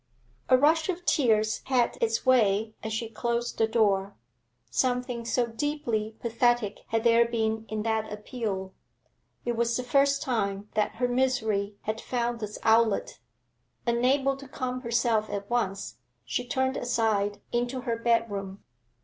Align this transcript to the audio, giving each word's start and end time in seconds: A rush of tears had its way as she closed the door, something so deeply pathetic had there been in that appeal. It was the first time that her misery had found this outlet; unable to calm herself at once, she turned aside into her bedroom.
A 0.49 0.57
rush 0.57 0.89
of 0.89 1.05
tears 1.05 1.61
had 1.65 1.99
its 2.01 2.25
way 2.25 2.73
as 2.81 2.91
she 2.91 3.07
closed 3.07 3.59
the 3.59 3.67
door, 3.67 4.15
something 4.71 5.25
so 5.25 5.45
deeply 5.45 6.15
pathetic 6.19 6.79
had 6.87 7.03
there 7.03 7.27
been 7.27 7.67
in 7.69 7.83
that 7.83 8.11
appeal. 8.11 8.73
It 9.45 9.55
was 9.55 9.77
the 9.77 9.83
first 9.83 10.23
time 10.23 10.69
that 10.73 10.95
her 10.95 11.07
misery 11.07 11.75
had 11.83 12.01
found 12.01 12.39
this 12.39 12.57
outlet; 12.63 13.19
unable 13.85 14.35
to 14.37 14.47
calm 14.47 14.81
herself 14.81 15.29
at 15.29 15.47
once, 15.51 15.97
she 16.25 16.47
turned 16.47 16.77
aside 16.77 17.39
into 17.51 17.81
her 17.81 17.95
bedroom. 17.95 18.63